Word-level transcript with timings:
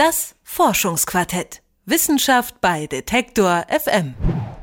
Das 0.00 0.34
Forschungsquartett. 0.44 1.60
Wissenschaft 1.84 2.62
bei 2.62 2.86
Detektor 2.86 3.66
FM. 3.68 4.14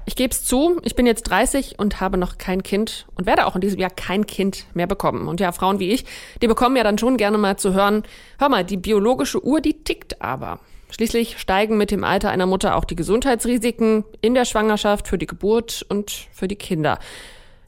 Ich 0.08 0.16
gebe 0.16 0.32
es 0.32 0.44
zu, 0.44 0.80
ich 0.82 0.96
bin 0.96 1.06
jetzt 1.06 1.30
30 1.30 1.78
und 1.78 2.02
habe 2.02 2.18
noch 2.18 2.40
kein 2.40 2.64
Kind 2.64 3.06
und 3.14 3.28
werde 3.28 3.46
auch 3.46 3.54
in 3.54 3.62
diesem 3.62 3.80
Jahr 3.80 3.92
kein 3.92 4.26
Kind 4.26 4.66
mehr 4.74 4.88
bekommen. 4.88 5.28
Und 5.28 5.40
ja, 5.40 5.52
Frauen 5.52 5.78
wie 5.78 5.92
ich, 5.92 6.06
die 6.42 6.48
bekommen 6.48 6.76
ja 6.76 6.84
dann 6.84 6.98
schon 6.98 7.18
gerne 7.18 7.38
mal 7.38 7.56
zu 7.56 7.76
hören, 7.76 8.02
hör 8.40 8.50
mal, 8.50 8.64
die 8.64 8.78
biologische 8.78 9.46
Uhr, 9.46 9.62
die 9.62 9.84
tickt 9.84 10.24
aber. 10.24 10.60
Schließlich 10.90 11.38
steigen 11.38 11.78
mit 11.78 11.92
dem 11.92 12.04
Alter 12.04 12.32
einer 12.32 12.48
Mutter 12.48 12.76
auch 12.76 12.86
die 12.86 12.96
Gesundheitsrisiken 12.96 14.06
in 14.22 14.34
der 14.34 14.46
Schwangerschaft 14.46 15.08
für 15.08 15.20
die 15.20 15.28
Geburt 15.28 15.86
und 15.88 16.10
für 16.32 16.48
die 16.48 16.56
Kinder. 16.56 16.98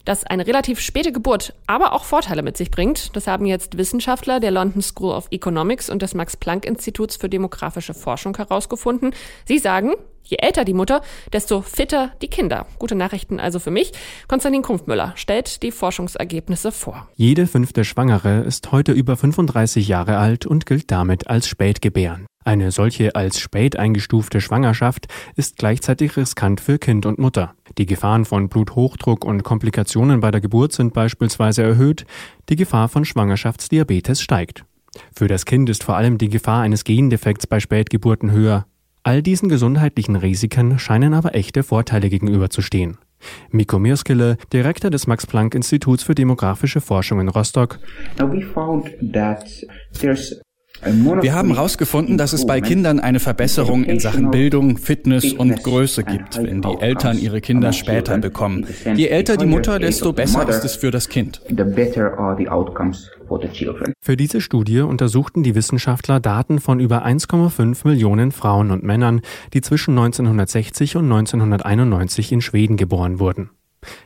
Dass 0.10 0.24
eine 0.24 0.48
relativ 0.48 0.80
späte 0.80 1.12
Geburt 1.12 1.54
aber 1.68 1.94
auch 1.94 2.04
Vorteile 2.04 2.42
mit 2.42 2.58
sich 2.58 2.72
bringt, 2.72 3.16
das 3.16 3.28
haben 3.28 3.46
jetzt 3.46 3.78
Wissenschaftler 3.78 4.40
der 4.40 4.50
London 4.50 4.82
School 4.82 5.14
of 5.14 5.28
Economics 5.30 5.88
und 5.88 6.02
des 6.02 6.16
Max 6.16 6.36
Planck 6.36 6.66
Instituts 6.66 7.16
für 7.16 7.30
demografische 7.30 7.94
Forschung 7.94 8.36
herausgefunden. 8.36 9.14
Sie 9.46 9.60
sagen, 9.60 9.94
je 10.24 10.38
älter 10.38 10.66
die 10.66 10.74
Mutter, 10.74 11.04
desto 11.32 11.62
fitter 11.62 12.12
die 12.24 12.28
Kinder. 12.28 12.66
Gute 12.80 12.96
Nachrichten 12.96 13.40
also 13.40 13.60
für 13.60 13.70
mich. 13.70 13.92
Konstantin 14.28 14.64
Krumpfmüller 14.64 15.14
stellt 15.16 15.62
die 15.62 15.72
Forschungsergebnisse 15.72 16.72
vor. 16.72 17.08
Jede 17.16 17.46
fünfte 17.46 17.86
Schwangere 17.86 18.40
ist 18.40 18.72
heute 18.72 18.94
über 18.94 19.16
35 19.16 19.88
Jahre 19.88 20.18
alt 20.18 20.48
und 20.48 20.66
gilt 20.66 20.90
damit 20.90 21.28
als 21.28 21.48
spätgebärend. 21.48 22.26
Eine 22.50 22.72
solche 22.72 23.14
als 23.14 23.40
spät 23.40 23.78
eingestufte 23.78 24.42
Schwangerschaft 24.42 25.06
ist 25.36 25.58
gleichzeitig 25.58 26.18
riskant 26.18 26.60
für 26.60 26.80
Kind 26.80 27.06
und 27.06 27.20
Mutter. 27.20 27.54
Die 27.78 27.86
Gefahren 27.86 28.26
von 28.26 28.50
Bluthochdruck 28.50 29.24
und 29.24 29.44
Komplikationen 29.44 30.20
bei 30.20 30.32
der 30.32 30.42
Geburt 30.42 30.74
sind 30.74 30.92
beispielsweise 30.92 31.62
erhöht, 31.62 32.08
die 32.50 32.56
Gefahr 32.56 32.90
von 32.90 33.06
Schwangerschaftsdiabetes 33.06 34.20
steigt. 34.20 34.66
Für 35.16 35.28
das 35.28 35.46
Kind 35.46 35.70
ist 35.70 35.84
vor 35.84 35.96
allem 35.96 36.18
die 36.18 36.30
Gefahr 36.30 36.64
eines 36.64 36.86
Gendefekts 36.86 37.46
bei 37.46 37.60
Spätgeburten 37.60 38.32
höher. 38.32 38.66
All 39.04 39.22
diesen 39.22 39.48
gesundheitlichen 39.48 40.16
Risiken 40.16 40.80
scheinen 40.80 41.14
aber 41.14 41.36
echte 41.36 41.62
Vorteile 41.62 42.10
gegenüberzustehen. 42.10 42.98
Mikko 43.52 43.78
Mirskele, 43.78 44.38
Direktor 44.52 44.90
des 44.90 45.06
Max-Planck-Instituts 45.06 46.02
für 46.02 46.16
demografische 46.16 46.82
Forschung 46.82 47.20
in 47.20 47.30
Rostock. 47.30 47.78
Now 48.18 48.28
we 48.28 48.42
found 48.42 48.90
that 49.14 49.46
there's 50.02 50.42
wir 50.84 51.34
haben 51.34 51.54
herausgefunden, 51.54 52.18
dass 52.18 52.34
es 52.34 52.46
bei 52.46 52.62
Kindern 52.62 53.00
eine 53.00 53.20
Verbesserung 53.20 53.84
in 53.84 54.00
Sachen 54.00 54.32
Bildung, 54.32 54.78
Fitness 54.78 55.34
und 55.34 55.64
Größe 55.64 56.04
gibt, 56.04 56.42
wenn 56.42 56.62
die 56.62 56.78
Eltern 56.80 57.18
ihre 57.18 57.42
Kinder 57.42 57.74
später 57.74 58.18
bekommen. 58.18 58.66
Je 58.96 59.08
älter 59.08 59.38
die 59.38 59.46
Mutter, 59.46 59.80
desto 59.80 60.14
besser 60.14 60.48
ist 60.48 60.64
es 60.64 60.76
für 60.76 60.92
das 60.92 61.10
Kind. 61.10 61.42
Für 64.02 64.18
diese 64.18 64.42
Studie 64.42 64.80
untersuchten 64.80 65.44
die 65.44 65.56
Wissenschaftler 65.56 66.20
Daten 66.20 66.60
von 66.60 66.80
über 66.80 67.06
1,5 67.06 67.88
Millionen 67.88 68.32
Frauen 68.32 68.72
und 68.72 68.84
Männern, 68.84 69.22
die 69.54 69.62
zwischen 69.62 69.92
1960 69.92 70.96
und 70.96 71.06
1991 71.06 72.32
in 72.32 72.42
Schweden 72.42 72.78
geboren 72.78 73.20
wurden. 73.20 73.50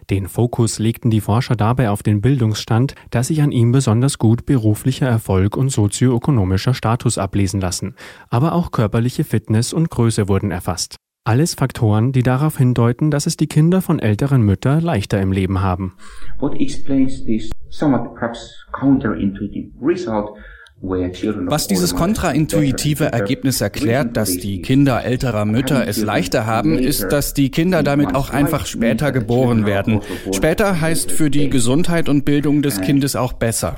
Den 0.10 0.28
Fokus 0.28 0.80
legten 0.80 1.10
die 1.10 1.22
Forscher 1.22 1.56
dabei 1.56 1.90
auf 1.90 2.04
den 2.04 2.22
Bildungsstand, 2.22 2.96
da 3.10 3.24
sich 3.24 3.42
an 3.42 3.52
ihm 3.52 3.72
besonders 3.72 4.18
gut 4.18 4.46
beruflicher 4.46 5.08
Erfolg 5.08 5.58
und 5.58 5.70
sozioökonomischer 5.70 6.74
Status 6.74 7.18
ablesen 7.18 7.62
lassen, 7.62 7.96
aber 8.30 8.54
auch 8.54 8.72
körperliche 8.72 9.24
Fitness 9.24 9.74
und 9.74 9.90
Größe 9.90 10.28
wurden 10.28 10.52
erfasst. 10.52 10.98
Alles 11.26 11.54
Faktoren, 11.54 12.12
die 12.12 12.22
darauf 12.22 12.58
hindeuten, 12.58 13.10
dass 13.10 13.28
es 13.28 13.38
die 13.38 13.48
Kinder 13.48 13.82
von 13.82 14.00
älteren 14.00 14.42
Müttern 14.42 14.82
leichter 14.82 15.22
im 15.22 15.32
Leben 15.32 15.62
haben. 15.62 15.96
What 16.40 16.60
explains 16.60 17.24
this 17.24 17.50
somewhat 17.70 18.14
perhaps 18.14 18.66
counterintuitive 18.74 19.72
result 19.82 20.38
was 20.84 21.68
dieses 21.68 21.96
kontraintuitive 21.96 23.06
Ergebnis 23.06 23.62
erklärt, 23.62 24.18
dass 24.18 24.38
die 24.38 24.62
Kinder 24.62 25.04
älterer 25.04 25.46
Mütter 25.46 25.88
es 25.88 26.02
leichter 26.02 26.46
haben, 26.46 26.78
ist, 26.78 27.08
dass 27.08 27.34
die 27.34 27.52
Kinder 27.52 27.84
damit 27.84 28.16
auch 28.16 28.32
einfach 28.32 28.66
später 28.66 29.14
geboren 29.14 29.66
werden. 29.66 30.02
Später 30.34 30.82
heißt 30.82 31.10
für 31.10 31.30
die 31.30 31.50
Gesundheit 31.50 32.10
und 32.10 32.26
Bildung 32.26 32.62
des 32.62 32.82
Kindes 32.82 33.16
auch 33.16 33.32
besser. 33.32 33.78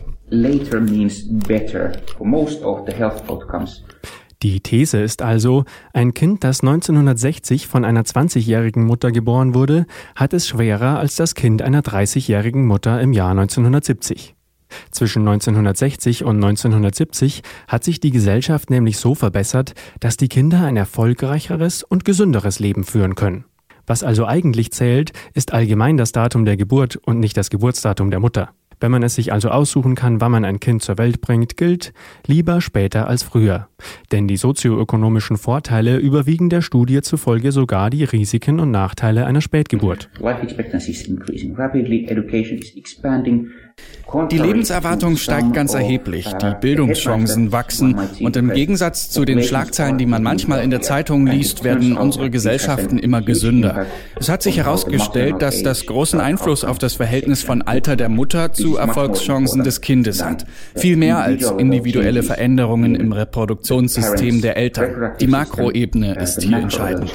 Die 4.42 4.60
These 4.62 5.00
ist 5.00 5.22
also, 5.22 5.64
ein 5.94 6.14
Kind, 6.14 6.44
das 6.44 6.62
1960 6.62 7.68
von 7.68 7.86
einer 7.86 8.02
20-jährigen 8.02 8.84
Mutter 8.84 9.12
geboren 9.12 9.54
wurde, 9.54 9.86
hat 10.16 10.34
es 10.34 10.48
schwerer 10.48 11.00
als 11.00 11.16
das 11.16 11.36
Kind 11.36 11.62
einer 11.62 11.82
30-jährigen 11.82 12.66
Mutter 12.66 13.00
im 13.00 13.14
Jahr 13.14 13.32
1970. 13.32 14.35
Zwischen 14.92 15.20
1960 15.28 16.24
und 16.24 16.36
1970 16.36 17.42
hat 17.68 17.84
sich 17.84 18.00
die 18.00 18.12
Gesellschaft 18.12 18.70
nämlich 18.70 18.98
so 18.98 19.16
verbessert, 19.16 19.74
dass 20.00 20.18
die 20.18 20.30
Kinder 20.30 20.64
ein 20.64 20.78
erfolgreicheres 20.78 21.84
und 21.84 22.06
gesünderes 22.06 22.60
Leben 22.60 22.84
führen 22.84 23.16
können. 23.16 23.46
Was 23.88 24.04
also 24.04 24.26
eigentlich 24.26 24.72
zählt, 24.72 25.12
ist 25.34 25.54
allgemein 25.54 25.98
das 25.98 26.12
Datum 26.12 26.46
der 26.46 26.58
Geburt 26.58 26.96
und 26.96 27.20
nicht 27.20 27.38
das 27.38 27.50
Geburtsdatum 27.50 28.10
der 28.10 28.20
Mutter. 28.20 28.50
Wenn 28.80 28.92
man 28.92 29.04
es 29.04 29.16
sich 29.16 29.32
also 29.32 29.50
aussuchen 29.50 29.96
kann, 29.96 30.20
wann 30.20 30.32
man 30.32 30.44
ein 30.44 30.60
Kind 30.60 30.82
zur 30.82 30.98
Welt 30.98 31.22
bringt, 31.22 31.56
gilt 31.56 31.94
lieber 32.28 32.60
später 32.60 33.08
als 33.08 33.24
früher. 33.24 33.68
Denn 34.12 34.28
die 34.28 34.38
sozioökonomischen 34.38 35.38
Vorteile 35.38 35.98
überwiegen 35.98 36.50
der 36.50 36.62
Studie 36.62 37.02
zufolge 37.02 37.52
sogar 37.52 37.90
die 37.90 38.04
Risiken 38.04 38.60
und 38.60 38.72
Nachteile 38.72 39.26
einer 39.26 39.42
Spätgeburt. 39.42 40.10
Life 40.20 40.42
expectancy 40.42 40.92
is 40.92 41.08
increasing 41.08 41.56
rapidly, 41.56 42.06
education 42.08 42.58
is 42.58 42.76
expanding, 42.76 43.50
die 44.32 44.38
Lebenserwartung 44.38 45.18
steigt 45.18 45.54
ganz 45.54 45.74
erheblich, 45.74 46.26
die 46.42 46.54
Bildungschancen 46.62 47.52
wachsen 47.52 48.00
und 48.22 48.38
im 48.38 48.52
Gegensatz 48.52 49.10
zu 49.10 49.26
den 49.26 49.44
Schlagzeilen, 49.44 49.98
die 49.98 50.06
man 50.06 50.24
manchmal 50.24 50.64
in 50.64 50.70
der 50.70 50.82
Zeitung 50.82 51.28
liest, 51.28 51.64
werden 51.64 51.98
unsere 51.98 52.30
Gesellschaften 52.30 52.98
immer 52.98 53.22
gesünder. 53.22 53.88
Es 54.18 54.30
hat 54.30 54.42
sich 54.42 54.58
herausgestellt, 54.58 55.42
dass 55.42 55.64
das 55.64 55.86
großen 55.86 56.22
Einfluss 56.22 56.64
auf 56.64 56.78
das 56.78 56.94
Verhältnis 56.94 57.44
von 57.44 57.62
Alter 57.62 57.96
der 57.96 58.10
Mutter 58.10 58.54
zu 58.54 58.78
Erfolgschancen 58.78 59.64
des 59.64 59.82
Kindes 59.82 60.24
hat. 60.24 60.46
Viel 60.76 60.96
mehr 60.96 61.18
als 61.18 61.52
individuelle 61.52 62.24
Veränderungen 62.24 62.96
im 62.96 63.12
Reproduktionssystem 63.12 64.42
der 64.42 64.56
Eltern. 64.56 65.14
Die 65.20 65.28
Makroebene 65.28 66.16
ist 66.16 66.42
hier 66.42 66.58
entscheidend. 66.58 67.12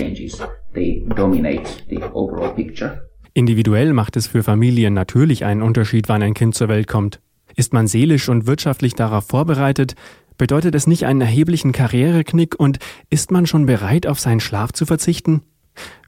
Individuell 3.33 3.93
macht 3.93 4.17
es 4.17 4.27
für 4.27 4.43
Familien 4.43 4.95
natürlich 4.95 5.45
einen 5.45 5.63
Unterschied, 5.63 6.09
wann 6.09 6.23
ein 6.23 6.35
Kind 6.35 6.55
zur 6.55 6.69
Welt 6.69 6.89
kommt. 6.89 7.21
Ist 7.55 7.73
man 7.73 7.87
seelisch 7.87 8.29
und 8.29 8.47
wirtschaftlich 8.47 8.95
darauf 8.95 9.27
vorbereitet, 9.27 9.95
bedeutet 10.37 10.75
es 10.75 10.87
nicht 10.87 11.07
einen 11.07 11.21
erheblichen 11.21 11.73
Karriereknick 11.73 12.59
und 12.59 12.79
ist 13.09 13.31
man 13.31 13.47
schon 13.47 13.67
bereit, 13.67 14.07
auf 14.07 14.19
seinen 14.19 14.41
Schlaf 14.41 14.73
zu 14.73 14.87
verzichten? 14.87 15.43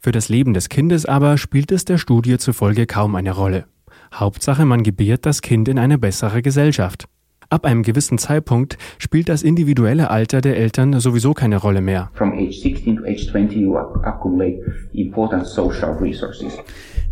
Für 0.00 0.12
das 0.12 0.28
Leben 0.28 0.54
des 0.54 0.68
Kindes 0.68 1.06
aber 1.06 1.38
spielt 1.38 1.70
es 1.70 1.84
der 1.84 1.98
Studie 1.98 2.38
zufolge 2.38 2.86
kaum 2.86 3.14
eine 3.14 3.32
Rolle. 3.32 3.66
Hauptsache, 4.14 4.64
man 4.64 4.82
gebiert 4.82 5.26
das 5.26 5.42
Kind 5.42 5.68
in 5.68 5.78
eine 5.78 5.98
bessere 5.98 6.42
Gesellschaft. 6.42 7.06
Ab 7.50 7.66
einem 7.66 7.82
gewissen 7.82 8.16
Zeitpunkt 8.16 8.78
spielt 8.96 9.28
das 9.28 9.42
individuelle 9.42 10.10
Alter 10.10 10.40
der 10.40 10.56
Eltern 10.56 10.98
sowieso 10.98 11.34
keine 11.34 11.58
Rolle 11.58 11.82
mehr. 11.82 12.10
From 12.14 12.32
age 12.32 12.62
16 12.62 12.96
to 12.96 13.04
age 13.04 13.26
20 13.30 13.58
you 13.58 13.76
accumulate 13.76 14.62
important 14.94 15.46
social 15.46 15.92
resources. 15.98 16.58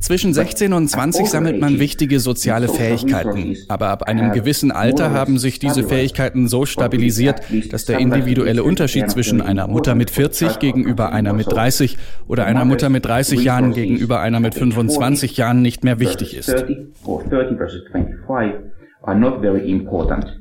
Zwischen 0.01 0.33
16 0.33 0.73
und 0.73 0.89
20 0.89 1.29
sammelt 1.29 1.61
man 1.61 1.79
wichtige 1.79 2.21
soziale 2.21 2.69
Fähigkeiten. 2.69 3.57
Aber 3.69 3.89
ab 3.89 4.05
einem 4.05 4.33
gewissen 4.33 4.73
Alter 4.73 5.11
haben 5.11 5.39
sich 5.39 5.59
diese 5.59 5.85
Fähigkeiten 5.85 6.49
so 6.49 6.65
stabilisiert, 6.65 7.43
dass 7.71 7.85
der 7.85 7.99
individuelle 7.99 8.65
Unterschied 8.65 9.11
zwischen 9.11 9.43
einer 9.43 9.69
Mutter 9.69 9.95
mit 9.95 10.11
40 10.11 10.59
gegenüber 10.59 11.13
einer 11.13 11.35
mit 11.35 11.53
30 11.53 11.99
oder 12.27 12.47
einer 12.47 12.65
Mutter 12.65 12.89
mit 12.89 13.05
30 13.05 13.45
Jahren 13.45 13.73
gegenüber 13.73 14.21
einer 14.21 14.41
mit 14.41 14.55
25 14.55 15.37
Jahren 15.37 15.61
nicht 15.61 15.85
mehr 15.85 16.01
wichtig 16.01 16.35
ist. 16.35 16.65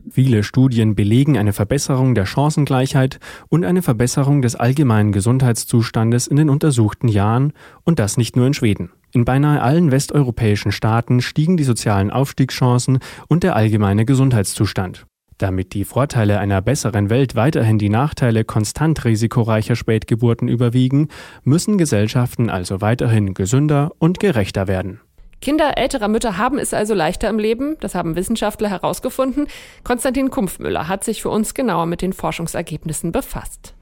Viele 0.09 0.43
Studien 0.43 0.95
belegen 0.95 1.37
eine 1.37 1.53
Verbesserung 1.53 2.15
der 2.15 2.25
Chancengleichheit 2.25 3.19
und 3.49 3.65
eine 3.65 3.81
Verbesserung 3.81 4.41
des 4.41 4.55
allgemeinen 4.55 5.11
Gesundheitszustandes 5.11 6.27
in 6.27 6.37
den 6.37 6.49
untersuchten 6.49 7.07
Jahren 7.07 7.53
und 7.83 7.99
das 7.99 8.17
nicht 8.17 8.35
nur 8.35 8.47
in 8.47 8.53
Schweden. 8.53 8.91
In 9.11 9.25
beinahe 9.25 9.61
allen 9.61 9.91
westeuropäischen 9.91 10.71
Staaten 10.71 11.21
stiegen 11.21 11.57
die 11.57 11.63
sozialen 11.63 12.11
Aufstiegschancen 12.11 12.99
und 13.27 13.43
der 13.43 13.55
allgemeine 13.55 14.05
Gesundheitszustand. 14.05 15.05
Damit 15.39 15.73
die 15.73 15.85
Vorteile 15.85 16.39
einer 16.39 16.61
besseren 16.61 17.09
Welt 17.09 17.33
weiterhin 17.33 17.79
die 17.79 17.89
Nachteile 17.89 18.43
konstant 18.43 19.05
risikoreicher 19.05 19.77
Spätgeburten 19.77 20.49
überwiegen, 20.49 21.07
müssen 21.43 21.77
Gesellschaften 21.77 22.49
also 22.49 22.81
weiterhin 22.81 23.33
gesünder 23.33 23.91
und 23.99 24.19
gerechter 24.19 24.67
werden. 24.67 24.99
Kinder 25.41 25.77
älterer 25.77 26.09
Mütter 26.09 26.37
haben 26.37 26.59
es 26.59 26.73
also 26.73 26.93
leichter 26.93 27.29
im 27.29 27.39
Leben, 27.39 27.77
das 27.79 27.95
haben 27.95 28.17
Wissenschaftler 28.17 28.69
herausgefunden. 28.69 29.47
Konstantin 29.85 30.29
Kumpfmüller 30.29 30.89
hat 30.89 31.05
sich 31.05 31.21
für 31.21 31.29
uns 31.29 31.53
genauer 31.53 31.85
mit 31.85 32.01
den 32.01 32.11
Forschungsergebnissen 32.11 33.13
befasst. 33.13 33.73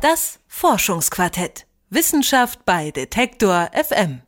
Das 0.00 0.38
Forschungsquartett. 0.46 1.66
Wissenschaft 1.90 2.64
bei 2.64 2.92
Detektor 2.92 3.68
FM. 3.74 4.20